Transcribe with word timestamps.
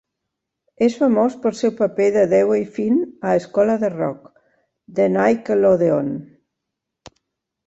És 0.85 0.93
famós 1.01 1.35
pel 1.43 1.53
seu 1.59 1.73
paper 1.81 2.07
de 2.15 2.23
Dewey 2.31 2.63
Finn 2.77 2.97
a 3.27 3.35
"Escola 3.43 3.75
de 3.85 3.93
rock" 3.97 4.25
de 5.01 5.07
Nickelodeon. 5.19 6.11